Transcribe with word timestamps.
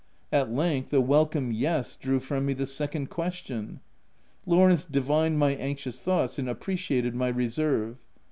At 0.31 0.51
length 0.51 0.91
a 0.95 0.99
welcome" 0.99 1.51
yes" 1.51 1.95
drew 1.95 2.19
from 2.19 2.47
me 2.47 2.53
the 2.53 2.65
second 2.65 3.11
question. 3.11 3.81
Lawrence 4.47 4.83
divined 4.83 5.37
my 5.37 5.51
an 5.51 5.75
xious 5.75 5.99
thoughts, 5.99 6.39
and 6.39 6.49
appreciated 6.49 7.13
my 7.13 7.27
reserve. 7.27 7.97